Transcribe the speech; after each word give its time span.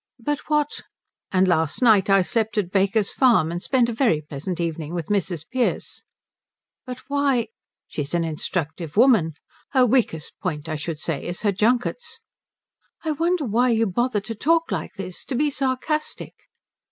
"But 0.17 0.39
what" 0.49 0.81
"And 1.31 1.47
last 1.47 1.79
night 1.83 2.09
I 2.09 2.23
slept 2.23 2.57
at 2.57 2.71
Baker's 2.71 3.13
Farm, 3.13 3.51
and 3.51 3.61
spent 3.61 3.87
a 3.87 3.93
very 3.93 4.19
pleasant 4.19 4.59
evening 4.59 4.95
with 4.95 5.09
Mrs. 5.09 5.45
Pearce." 5.47 6.01
"But 6.87 7.03
why" 7.07 7.49
"She's 7.87 8.15
an 8.15 8.23
instructive 8.23 8.97
woman. 8.97 9.33
Her 9.73 9.85
weakest 9.85 10.33
point, 10.41 10.67
I 10.67 10.75
should 10.75 10.97
say, 10.99 11.23
is 11.27 11.41
her 11.41 11.51
junkets." 11.51 12.19
"I 13.03 13.11
wonder 13.11 13.45
why 13.45 13.69
you 13.69 13.85
bother 13.85 14.21
to 14.21 14.33
talk 14.33 14.71
like 14.71 14.93
this 14.93 15.23
to 15.25 15.35
be 15.35 15.51
sarcastic." 15.51 16.33